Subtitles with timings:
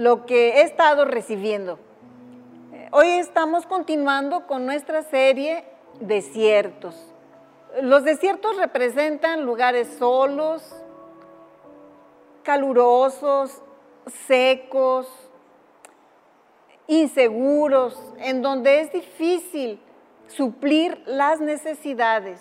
[0.00, 1.78] lo que he estado recibiendo.
[2.90, 5.62] Hoy estamos continuando con nuestra serie
[6.00, 6.96] Desiertos.
[7.82, 10.62] Los desiertos representan lugares solos,
[12.42, 13.60] calurosos,
[14.26, 15.06] secos,
[16.86, 19.82] inseguros, en donde es difícil
[20.28, 22.40] suplir las necesidades.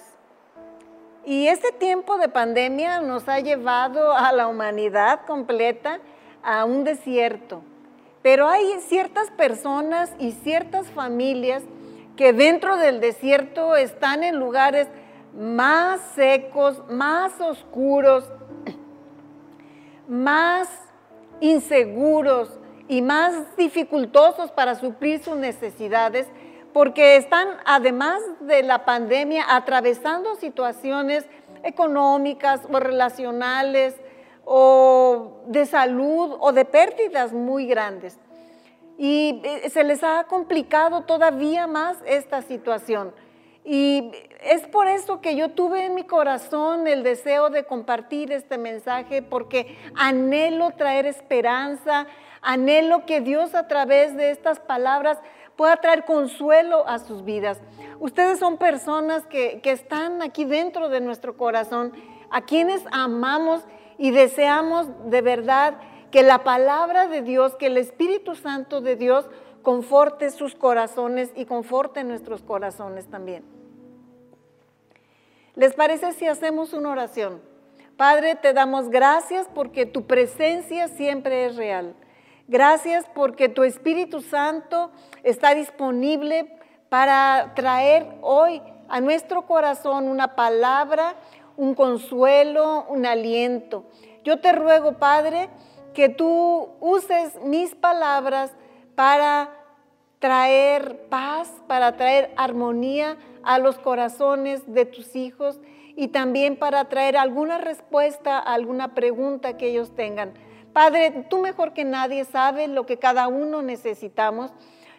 [1.26, 6.00] Y este tiempo de pandemia nos ha llevado a la humanidad completa
[6.44, 7.62] a un desierto.
[8.22, 11.64] Pero hay ciertas personas y ciertas familias
[12.18, 14.88] que dentro del desierto están en lugares
[15.34, 18.30] más secos, más oscuros,
[20.08, 20.68] más
[21.40, 26.28] inseguros y más dificultosos para suplir sus necesidades
[26.74, 31.26] porque están, además de la pandemia, atravesando situaciones
[31.64, 33.96] económicas o relacionales
[34.52, 38.18] o de salud o de pérdidas muy grandes.
[38.98, 43.14] Y eh, se les ha complicado todavía más esta situación.
[43.64, 48.58] Y es por eso que yo tuve en mi corazón el deseo de compartir este
[48.58, 52.08] mensaje, porque anhelo traer esperanza,
[52.42, 55.20] anhelo que Dios a través de estas palabras
[55.58, 57.62] pueda traer consuelo a sus vidas.
[58.00, 61.94] Ustedes son personas que, están aquí dentro de nuestro corazón,
[62.32, 63.64] a quienes amamos
[64.00, 65.76] y deseamos de verdad
[66.10, 69.30] que la palabra de Dios, que el Espíritu Santo de Dios
[69.62, 73.44] conforte sus corazones y conforte nuestros corazones también.
[75.56, 77.42] ¿Les parece si hacemos una oración?
[77.98, 81.94] Padre, te damos gracias porque tu presencia siempre es real.
[82.48, 84.90] Gracias porque tu Espíritu Santo
[85.24, 86.58] está disponible
[86.88, 91.16] para traer hoy a nuestro corazón una palabra,
[91.60, 93.84] un consuelo, un aliento.
[94.24, 95.50] Yo te ruego, Padre,
[95.94, 98.54] que tú uses mis palabras
[98.96, 99.50] para
[100.20, 105.60] traer paz, para traer armonía a los corazones de tus hijos
[105.98, 110.34] y también para traer alguna respuesta a alguna pregunta que ellos tengan.
[110.72, 114.54] Padre, tú mejor que nadie sabes lo que cada uno necesitamos.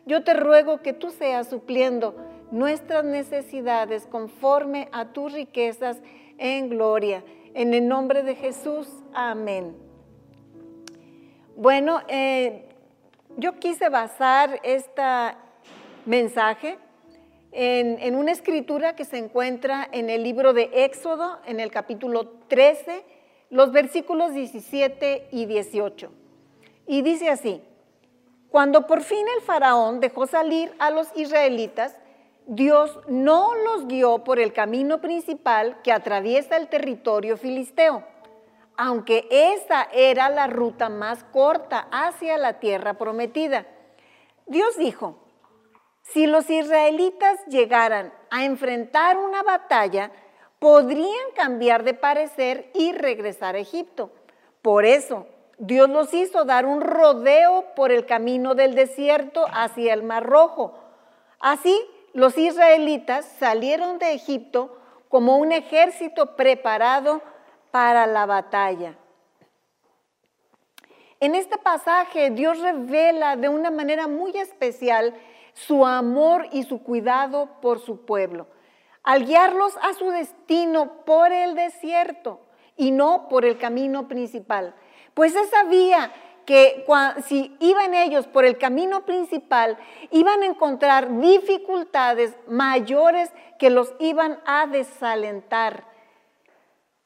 [0.05, 2.15] Yo te ruego que tú seas supliendo
[2.51, 6.03] nuestras necesidades conforme a tus riquezas
[6.41, 7.23] en gloria.
[7.55, 9.77] En el nombre de Jesús, amén.
[11.55, 12.69] Bueno, eh,
[13.37, 15.03] yo quise basar este
[16.07, 16.79] mensaje
[17.53, 22.29] en, en, una escritura que se encuentra en el libro de Éxodo, en el capítulo
[22.49, 23.05] 13,
[23.51, 26.11] los versículos 17 y 18.
[26.87, 27.61] Y dice así,
[28.51, 31.97] cuando por fin el faraón dejó salir a los israelitas,
[32.53, 38.03] Dios no los guió por el camino principal que atraviesa el territorio filisteo,
[38.77, 43.69] aunque esa era la ruta más corta hacia la tierra prometida.
[44.47, 45.17] Dios dijo,
[46.03, 50.11] si los israelitas llegaran a enfrentar una batalla,
[50.59, 54.11] podrían cambiar de parecer y regresar a Egipto.
[54.61, 55.29] Por eso,
[55.59, 60.75] Dios los hizo dar un rodeo por el camino del desierto hacia el Mar Rojo.
[61.39, 61.81] Así,
[62.13, 64.77] los israelitas salieron de Egipto
[65.09, 67.23] como un ejército preparado
[67.71, 68.97] para la batalla.
[71.21, 75.15] En este pasaje Dios revela de una manera muy especial
[75.53, 78.47] su amor y su cuidado por su pueblo
[79.03, 82.41] al guiarlos a su destino por el desierto
[82.77, 84.75] y no por el camino principal.
[85.15, 86.13] Pues él sabía
[86.51, 86.85] que
[87.29, 89.79] si iban ellos por el camino principal,
[90.11, 95.85] iban a encontrar dificultades mayores que los iban a desalentar.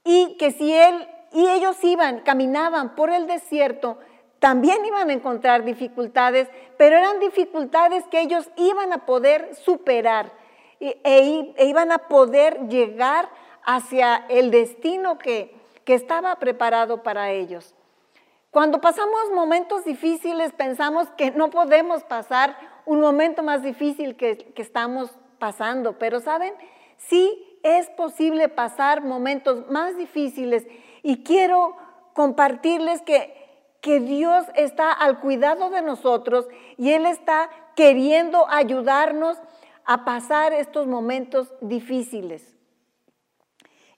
[0.03, 3.99] Y que si él y ellos iban, caminaban por el desierto,
[4.39, 10.33] también iban a encontrar dificultades, pero eran dificultades que ellos iban a poder superar
[10.81, 13.29] e, e, iban a poder llegar
[13.63, 17.75] hacia el destino que, estaba preparado para ellos.
[18.55, 22.57] Cuando pasamos momentos difíciles pensamos que no podemos pasar
[22.87, 25.11] un momento más difícil que, que estamos
[25.41, 26.55] pasando, pero ¿saben?
[26.97, 30.69] Sí es posible pasar momentos más difíciles
[31.03, 31.77] y quiero
[32.13, 33.35] compartirles que,
[33.81, 36.47] que Dios está al cuidado de nosotros
[36.79, 39.37] y Él está queriendo ayudarnos
[39.85, 42.55] a pasar estos momentos difíciles.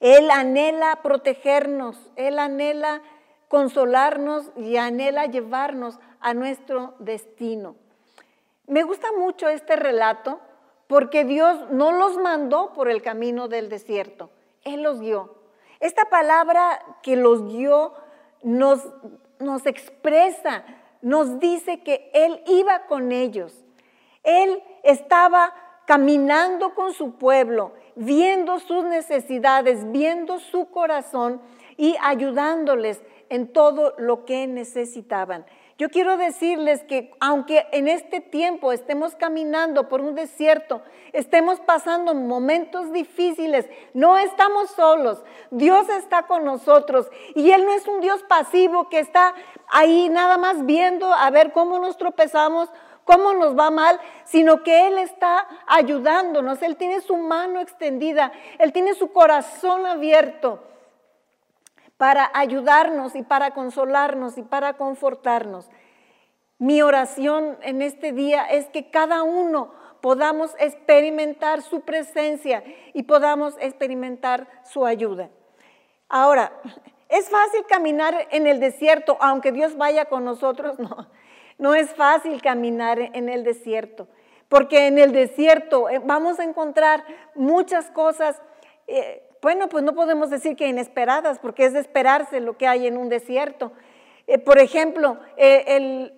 [0.00, 3.03] Él anhela protegernos, Él anhela
[3.48, 7.76] consolarnos y anhela llevarnos a nuestro destino.
[8.66, 10.40] Me gusta mucho este relato
[10.87, 14.31] porque Dios no los mandó por el camino del desierto,
[14.64, 15.37] Él los guió.
[15.81, 17.94] Esta palabra que los guió
[18.43, 18.88] nos,
[19.38, 20.64] nos expresa
[21.02, 23.64] nos dice que Él iba con ellos.
[24.22, 25.54] Él estaba
[25.87, 31.40] caminando con su pueblo, viendo sus necesidades, viendo su corazón
[31.76, 35.44] y ayudándoles en todo lo que necesitaban.
[35.78, 40.81] Yo quiero decirles que aunque en este tiempo estemos caminando por un desierto,
[41.12, 45.23] estemos pasando momentos difíciles, no estamos solos.
[45.50, 49.34] Dios está con nosotros y Él no es un Dios pasivo que está
[49.69, 52.70] ahí nada más viendo a ver cómo nos tropezamos,
[53.05, 56.62] cómo nos va mal, sino que Él está ayudándonos.
[56.62, 60.62] Él tiene su mano extendida, Él tiene su corazón abierto
[61.96, 65.69] para ayudarnos y para consolarnos y para confortarnos.
[66.58, 72.62] Mi oración en este día es que cada uno podamos experimentar su presencia
[72.94, 75.31] y podamos experimentar su ayuda.
[76.08, 76.52] Ahora,
[77.08, 80.78] ¿es fácil caminar en el desierto aunque Dios vaya con nosotros?
[80.87, 81.08] No,
[81.58, 84.08] no es fácil caminar en el desierto,
[84.46, 87.02] porque en el desierto eh, vamos a encontrar
[87.34, 88.43] muchas cosas
[88.87, 92.88] eh, bueno, pues no podemos decir que inesperadas, porque es de esperarse lo que hay
[92.88, 93.70] en un desierto.
[94.26, 96.10] Eh, por ejemplo, eh,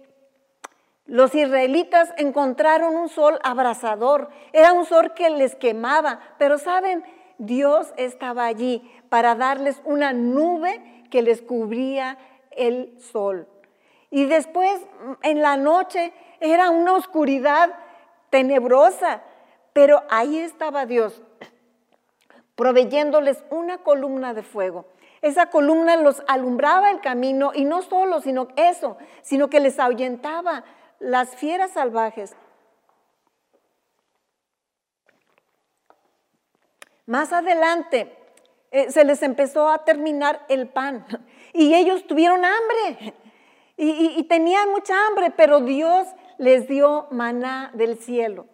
[1.04, 7.04] los israelitas encontraron un sol abrasador, era un sol que les quemaba, pero saben,
[7.36, 12.16] Dios estaba allí para darles una nube que les cubría
[12.52, 13.46] el sol.
[14.10, 14.80] Y después,
[15.20, 17.75] en la noche, era una oscuridad
[18.30, 19.20] tenebrosa,
[19.75, 21.22] pero ahí estaba Dios
[22.58, 24.84] proveyéndoles una columna de fuego.
[25.22, 30.64] Esa columna los alumbraba el camino y no solo, sino eso, sino que les ahuyentaba
[30.99, 32.34] las fieras salvajes.
[37.06, 38.12] Más adelante
[38.72, 41.06] eh, se les empezó a terminar el pan
[41.52, 43.14] y ellos tuvieron hambre
[43.76, 46.08] y tenían mucha hambre, pero Dios
[46.38, 48.46] les dio maná del cielo.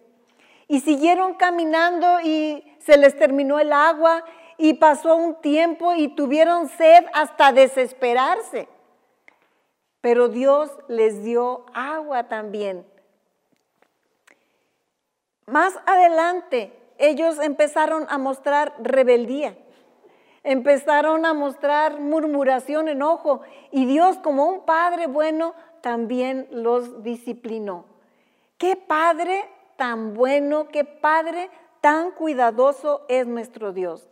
[0.67, 4.23] Y siguieron caminando y se les terminó el agua
[4.57, 8.67] y pasó un tiempo y tuvieron sed hasta desesperarse.
[10.01, 12.85] Pero Dios les dio agua también.
[15.47, 19.57] Más adelante, ellos empezaron a mostrar rebeldía,
[20.43, 23.41] empezaron a mostrar murmuración, enojo,
[23.71, 27.85] y Dios como un Padre bueno también los disciplinó.
[28.57, 29.43] Qué Padre
[29.77, 31.49] tan bueno, qué Padre
[31.81, 34.07] tan cuidadoso es nuestro Dios.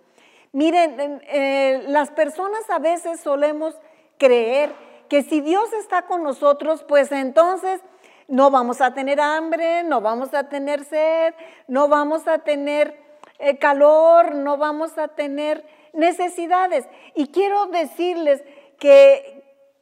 [0.52, 3.76] Miren, eh, las personas a veces solemos
[4.18, 4.72] creer
[5.10, 7.82] que si Dios está con nosotros, pues entonces
[8.28, 11.34] no vamos a tener hambre, no vamos a tener sed,
[11.68, 13.00] no vamos a tener
[13.40, 16.88] eh, calor, no vamos a tener necesidades.
[17.16, 18.44] Y quiero decirles
[18.80, 19.33] que,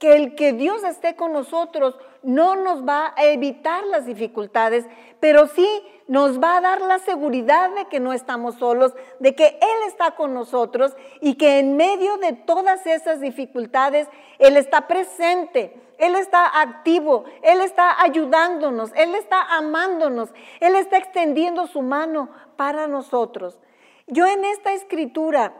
[0.01, 4.83] que el que Dios esté con nosotros no nos va a evitar las dificultades,
[5.19, 5.67] pero sí
[6.07, 10.15] nos va a dar la seguridad de que no estamos solos, de que Él está
[10.15, 14.07] con nosotros y que en medio de todas esas dificultades
[14.39, 21.67] Él está presente, Él está activo, Él está ayudándonos, Él está amándonos, Él está extendiendo
[21.67, 23.59] su mano para nosotros.
[24.07, 25.53] Yo en esta escritura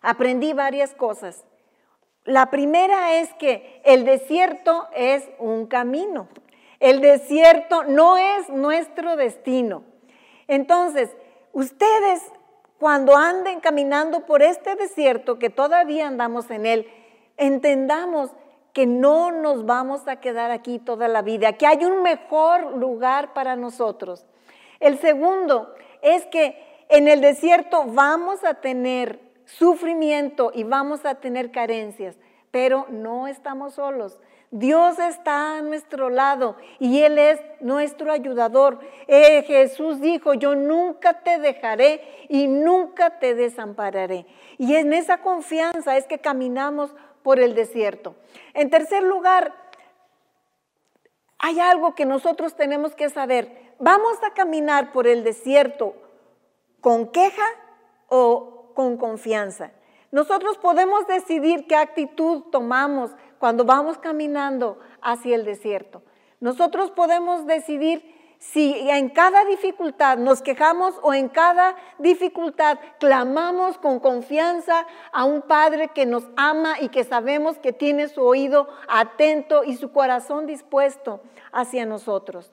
[0.00, 1.44] aprendí varias cosas.
[2.24, 6.28] La primera es que el desierto es un camino.
[6.78, 9.84] El desierto no es nuestro destino.
[10.48, 11.10] Entonces,
[11.52, 12.22] ustedes
[12.78, 16.88] cuando anden caminando por este desierto, que todavía andamos en él,
[17.36, 18.30] entendamos
[18.72, 23.34] que no nos vamos a quedar aquí toda la vida, que hay un mejor lugar
[23.34, 24.26] para nosotros.
[24.80, 29.20] El segundo es que en el desierto vamos a tener
[29.58, 32.16] sufrimiento y vamos a tener carencias,
[32.50, 34.18] pero no estamos solos.
[34.50, 38.80] Dios está a nuestro lado y Él es nuestro ayudador.
[39.06, 44.26] Eh, Jesús dijo, yo nunca te dejaré y nunca te desampararé.
[44.58, 48.14] Y en esa confianza es que caminamos por el desierto.
[48.52, 49.54] En tercer lugar,
[51.38, 53.74] hay algo que nosotros tenemos que saber.
[53.78, 55.94] ¿Vamos a caminar por el desierto
[56.82, 57.46] con queja
[58.08, 59.72] o con confianza?
[60.10, 66.02] Nosotros podemos decidir qué actitud tomamos cuando vamos caminando hacia el desierto.
[66.40, 68.12] Nosotros podemos decidir
[68.42, 75.42] si en cada dificultad nos quejamos o en cada dificultad clamamos con confianza a un
[75.42, 80.46] Padre que nos ama y que sabemos que tiene su oído atento y su corazón
[80.46, 81.20] dispuesto
[81.52, 82.52] hacia nosotros.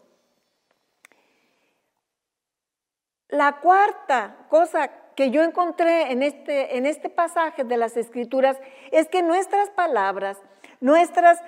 [3.29, 8.55] La cuarta cosa que yo encontré en este, en este pasaje de las Escrituras
[8.89, 10.37] es que nuestras palabras
[10.79, 11.41] nuestras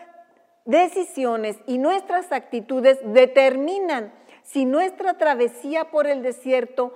[0.66, 4.14] decisiones y nuestras actitudes determinan
[4.44, 6.92] si nuestra travesía por el desierto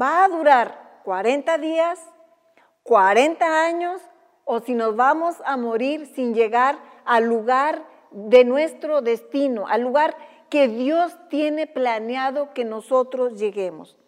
[0.00, 2.00] va a durar 40 días,
[2.82, 4.00] 40 años
[4.46, 10.16] o si nos vamos a morir sin llegar al lugar de nuestro destino, al lugar
[10.48, 13.98] que Dios tiene planeado que nosotros lleguemos.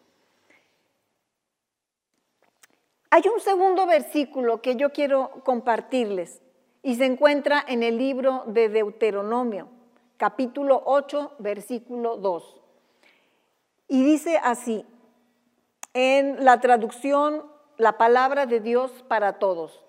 [3.10, 6.42] Hay un segundo versículo que yo quiero compartirles
[6.82, 9.68] y se encuentra en el libro de Deuteronomio,
[10.18, 12.60] capítulo 8, versículo 2.
[13.88, 14.84] Y dice así,
[15.94, 17.44] en la traducción,
[17.78, 19.82] la palabra de Dios para todos.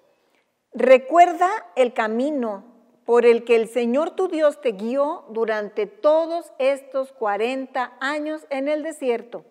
[0.73, 2.63] Recuerda el camino
[3.03, 8.69] por el que el Señor tu Dios te guió durante todos estos 40 años en
[8.69, 9.43] el desierto,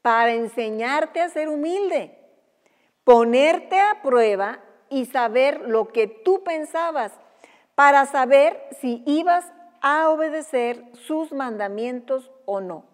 [0.00, 2.23] para enseñarte a ser humilde,
[3.04, 7.12] ponerte a prueba y saber lo que tú pensabas,
[7.74, 12.84] para saber si ibas a obedecer sus mandamientos o no.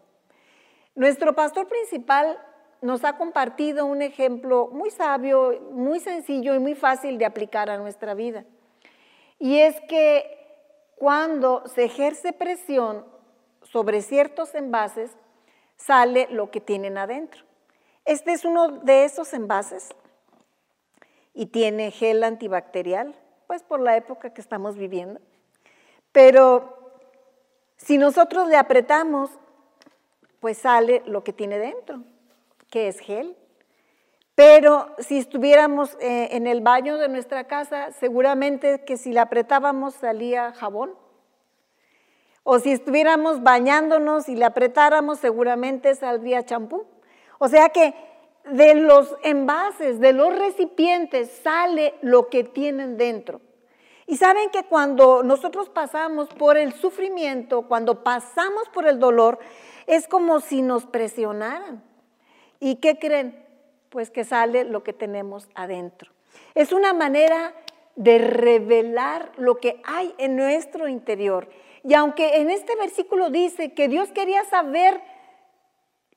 [0.94, 2.38] Nuestro pastor principal
[2.82, 7.78] nos ha compartido un ejemplo muy sabio, muy sencillo y muy fácil de aplicar a
[7.78, 8.44] nuestra vida.
[9.38, 10.38] Y es que
[10.96, 13.04] cuando se ejerce presión
[13.62, 15.16] sobre ciertos envases,
[15.76, 17.49] sale lo que tienen adentro.
[18.10, 19.90] Este es uno de esos envases
[21.32, 23.14] y tiene gel antibacterial,
[23.46, 25.20] pues por la época que estamos viviendo.
[26.10, 26.90] Pero
[27.76, 29.30] si nosotros le apretamos,
[30.40, 32.02] pues sale lo que tiene dentro,
[32.68, 33.36] que es gel.
[34.34, 39.94] Pero si estuviéramos eh, en el baño de nuestra casa, seguramente que si la apretábamos
[39.94, 40.96] salía jabón.
[42.42, 46.88] O si estuviéramos bañándonos y le apretáramos, seguramente saldría champú.
[47.40, 47.92] O sea que
[48.44, 53.40] de los envases, de los recipientes, sale lo que tienen dentro.
[54.06, 59.40] Y saben que cuando nosotros pasamos por el sufrimiento, cuando pasamos por el dolor,
[59.88, 61.82] es como si nos presionaran.
[62.60, 63.50] ¿Y qué creen?
[63.90, 66.10] pues que sale lo que tenemos adentro.
[66.54, 67.54] Es una manera
[67.96, 71.50] de revelar lo que hay en nuestro interior.
[71.82, 75.00] Y aunque en este versículo dice que Dios quería saber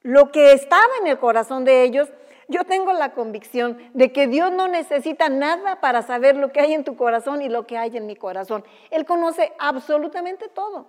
[0.03, 2.09] lo que estaba en el corazón de ellos,
[2.47, 6.73] yo tengo la convicción de que Dios no necesita nada para saber lo que hay
[6.73, 8.63] en tu corazón y lo que hay en mi corazón.
[8.91, 10.87] Él conoce absolutamente todo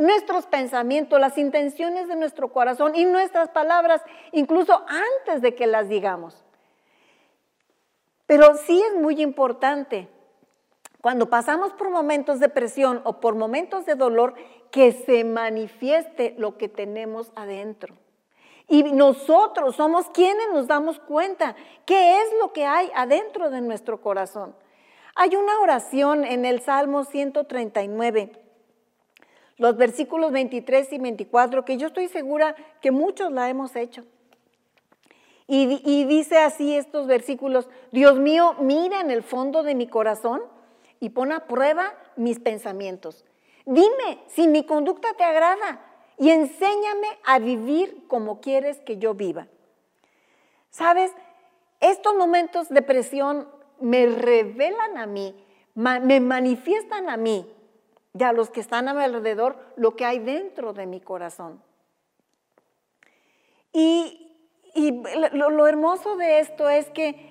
[0.00, 5.88] nuestros pensamientos, las intenciones de nuestro corazón y nuestras palabras, incluso antes de que las
[5.88, 6.44] digamos.
[8.26, 10.08] Pero sí es muy importante
[11.00, 14.34] cuando pasamos por momentos de presión o por momentos de dolor
[14.70, 17.96] que se manifieste lo que tenemos adentro.
[18.68, 24.00] Y nosotros somos quienes nos damos cuenta qué es lo que hay adentro de nuestro
[24.00, 24.54] corazón.
[25.14, 28.42] Hay una oración en el Salmo 139
[29.62, 34.04] los versículos 23 y 24, que yo estoy segura que muchos la hemos hecho.
[35.46, 40.40] Y, dice así estos versículos, Dios mío, mira en el fondo de mi corazón
[40.98, 43.24] y pon a prueba mis pensamientos.
[43.66, 45.84] Dime si mi conducta te agrada
[46.18, 49.48] y enséñame a vivir como quieres que yo viva.
[50.70, 51.12] Sabes,
[51.80, 53.48] estos momentos de presión
[53.80, 55.34] me revelan a mí,
[55.74, 57.46] me manifiestan a mí
[58.18, 61.62] y a los que están a mi alrededor lo que hay dentro de mi corazón.
[63.72, 64.28] Y,
[65.32, 67.30] lo, hermoso de esto es que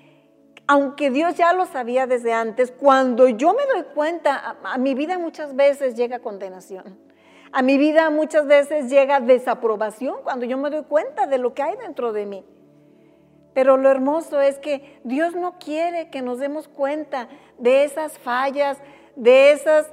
[0.68, 5.18] aunque Dios ya lo sabía desde antes, cuando yo me doy cuenta, a, mi vida
[5.18, 6.98] muchas veces llega condenación.
[7.52, 11.64] A mi vida muchas veces llega desaprobación cuando yo me doy cuenta de lo que
[11.64, 12.46] hay dentro de mí.
[13.54, 17.28] Pero lo hermoso es que Dios no quiere que nos demos cuenta
[17.58, 18.78] de esas fallas,
[19.16, 19.92] de esas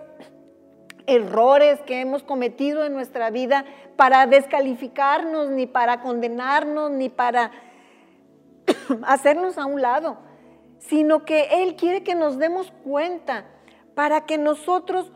[1.07, 3.65] errores que hemos cometido en nuestra vida
[3.97, 7.51] para descalificarnos, ni para condenarnos, ni para
[9.03, 10.19] hacernos a un lado,
[10.79, 13.47] sino que Él quiere que nos demos cuenta
[13.95, 15.11] para que nosotros,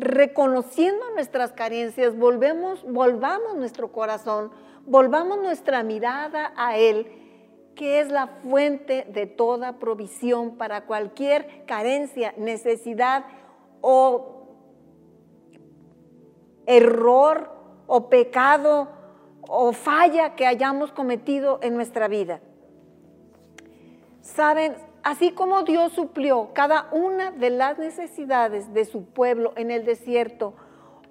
[0.00, 4.50] reconociendo nuestras carencias, volvemos, volvamos nuestro corazón,
[4.86, 7.06] volvamos nuestra mirada a Él,
[7.74, 13.24] que es la fuente de toda provisión para cualquier carencia, necesidad
[13.80, 14.40] o
[16.66, 17.50] error
[17.86, 18.88] o pecado
[19.42, 22.40] o falla que hayamos cometido en nuestra vida.
[24.20, 29.84] Saben, así como Dios suplió cada una de las necesidades de su pueblo en el
[29.84, 30.54] desierto,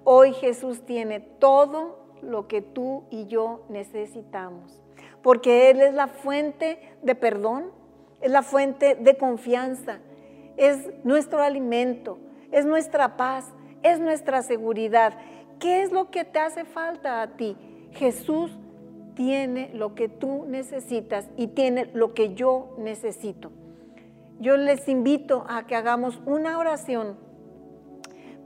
[0.04, 4.80] hoy Jesús tiene todo lo que tú y yo necesitamos.
[5.22, 7.70] Porque Él es la fuente de perdón,
[8.20, 10.00] es la fuente de confianza,
[10.56, 12.18] es nuestro alimento,
[12.52, 15.14] es nuestra paz, es nuestra seguridad.
[15.58, 17.56] ¿Qué es lo que te hace falta a ti?
[17.92, 18.58] Jesús
[19.14, 23.50] tiene lo que tú necesitas y tiene lo que yo necesito.
[24.40, 27.18] Yo les invito a que hagamos una oración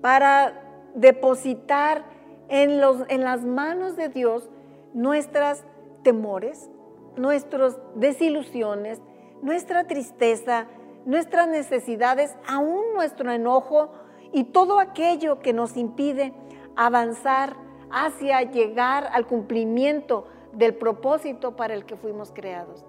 [0.01, 0.61] para
[0.95, 2.05] depositar
[2.49, 4.51] en, los, en las manos de Dios
[4.93, 5.65] nuestras
[6.03, 6.69] temores,
[7.17, 9.01] nuestras desilusiones,
[9.41, 10.67] nuestra tristeza,
[11.07, 13.93] nuestras necesidades, aún nuestro enojo
[14.33, 16.35] y todo aquello que nos impide
[16.75, 17.57] avanzar
[17.91, 22.85] hacia llegar al cumplimiento del propósito para el que fuimos creados.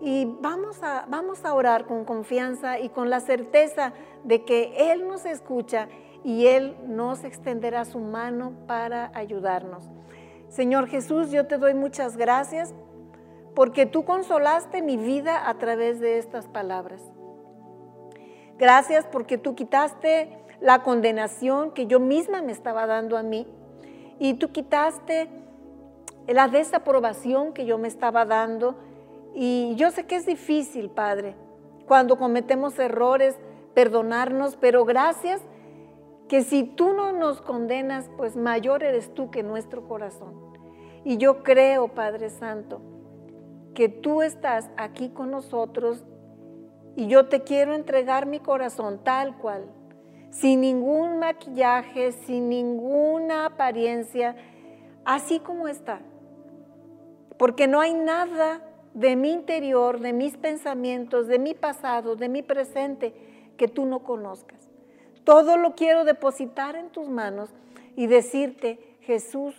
[0.00, 3.92] Y vamos a, vamos a orar con confianza y con la certeza
[4.24, 5.88] de que Él nos escucha
[6.22, 9.88] y Él nos extenderá su mano para ayudarnos.
[10.48, 12.74] Señor Jesús, yo te doy muchas gracias
[13.54, 17.02] porque tú consolaste mi vida a través de estas palabras.
[18.58, 23.46] Gracias porque tú quitaste la condenación que yo misma me estaba dando a mí
[24.18, 25.28] y tú quitaste
[26.26, 28.76] la desaprobación que yo me estaba dando.
[29.38, 31.36] Y yo sé que es difícil, Padre,
[31.86, 33.38] cuando cometemos errores,
[33.74, 35.42] perdonarnos, pero gracias
[36.26, 40.34] que si tú no nos condenas, pues mayor eres tú que nuestro corazón.
[41.04, 42.80] Y yo creo, Padre Santo,
[43.74, 46.02] que tú estás aquí con nosotros
[46.96, 49.66] y yo te quiero entregar mi corazón tal cual,
[50.30, 54.34] sin ningún maquillaje, sin ninguna apariencia,
[55.04, 56.00] así como está.
[57.36, 58.62] Porque no hay nada
[58.96, 63.12] de mi interior, de mis pensamientos, de mi pasado, de mi presente,
[63.58, 64.70] que tú no conozcas.
[65.22, 67.50] Todo lo quiero depositar en tus manos
[67.94, 69.54] y decirte, Jesús,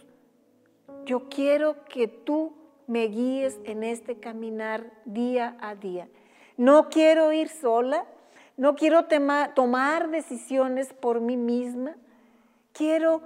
[1.06, 2.54] yo quiero que tú
[2.88, 6.08] me guíes en este caminar día a día.
[6.58, 8.06] No quiero ir sola,
[8.56, 9.06] no quiero
[9.54, 11.96] tomar decisiones por mí misma.
[12.74, 13.22] Quiero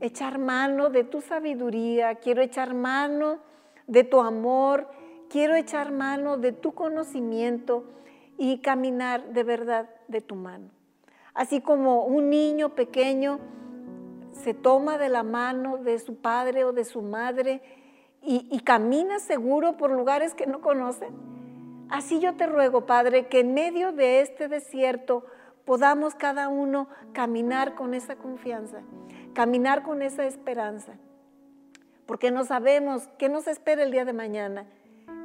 [0.00, 3.38] echar mano de tu sabiduría, quiero echar mano
[3.86, 4.88] de tu amor,
[5.28, 7.84] quiero echar mano de tu conocimiento
[8.38, 10.70] y caminar de verdad de tu mano.
[11.34, 13.38] Así como un niño pequeño
[14.32, 17.62] se toma de la mano de su padre o de su madre
[18.22, 21.06] y, camina seguro por lugares que no conoce.
[21.88, 25.24] Así yo te ruego, Padre, que en medio de este desierto
[25.64, 28.80] podamos cada uno caminar con esa confianza,
[29.32, 30.94] caminar con esa esperanza,
[32.06, 34.66] porque no sabemos qué nos espera el día de mañana,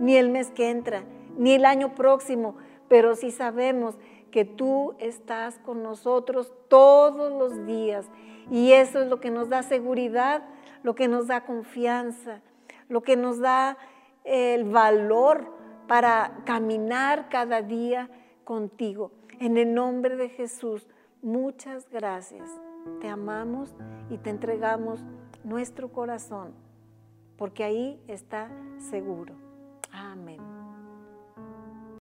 [0.01, 1.03] ni el mes que entra,
[1.37, 2.55] ni el año próximo,
[2.89, 3.97] pero sí sabemos
[4.31, 8.09] que tú estás con nosotros todos los días.
[8.49, 10.43] Y eso es lo que nos da seguridad,
[10.81, 12.41] lo que nos da confianza,
[12.89, 13.77] lo que nos da
[14.23, 15.45] el valor
[15.87, 18.09] para caminar cada día
[18.43, 19.11] contigo.
[19.39, 20.87] En el nombre de Jesús,
[21.21, 22.49] muchas gracias.
[23.01, 23.75] Te amamos
[24.09, 25.03] y te entregamos
[25.43, 26.53] nuestro corazón,
[27.37, 29.50] porque ahí está seguro.
[29.91, 30.50] Amén.